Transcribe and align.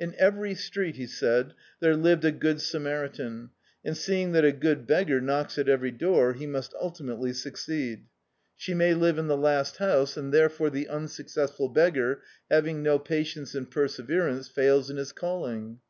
In 0.00 0.14
every 0.16 0.54
street, 0.54 0.96
be 0.96 1.04
said, 1.06 1.52
there 1.80 1.94
lived 1.94 2.24
a 2.24 2.32
good 2.32 2.56
Samari 2.56 3.12
tan, 3.12 3.50
and 3.84 3.94
seeing 3.98 4.32
that 4.32 4.42
a 4.42 4.50
good 4.50 4.86
beggar 4.86 5.20
knocks 5.20 5.58
at 5.58 5.68
every 5.68 5.90
door, 5.90 6.32
he 6.32 6.46
must 6.46 6.72
ultimately 6.80 7.34
succeed. 7.34 8.06
She 8.56 8.72
may 8.72 8.94
live 8.94 9.18
in 9.18 9.26
D,i.,.db, 9.26 9.26
Google 9.26 9.26
Manhood 9.26 9.28
the 9.28 9.42
last 9.44 9.76
house, 9.76 10.16
and 10.16 10.32
therefore 10.32 10.70
the 10.70 10.88
unsuccessful 10.88 11.68
beggar, 11.68 12.22
having 12.50 12.82
no 12.82 12.98
patience 12.98 13.54
and 13.54 13.70
perseverance, 13.70 14.48
fails 14.48 14.88
in 14.88 14.96
his 14.96 15.12
calling. 15.12 15.80